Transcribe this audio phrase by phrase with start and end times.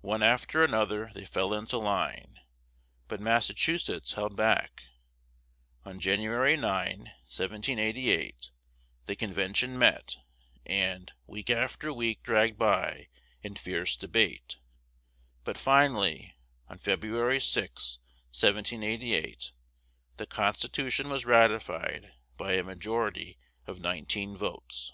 [0.00, 2.40] One after another they fell into line,
[3.06, 4.86] but Massachusetts held back.
[5.84, 8.50] On January 9, 1788,
[9.06, 10.16] the convention met,
[10.66, 13.06] and week after week dragged by
[13.40, 14.58] in fierce debate;
[15.44, 16.34] but finally,
[16.68, 17.98] on February 6,
[18.32, 19.52] 1788,
[20.16, 23.38] the Constitution was ratified by a majority
[23.68, 24.92] of nineteen votes.